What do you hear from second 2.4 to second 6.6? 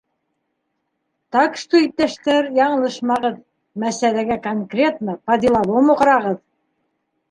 яңылышмағыҙ: мәсьәләгә конкретно, по- деловому ҡарағыҙ!